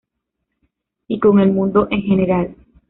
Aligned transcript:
Y 1.09 1.19
con 1.19 1.39
el 1.39 1.51
mundo 1.51 1.87
en 1.91 2.01
general. 2.01 2.55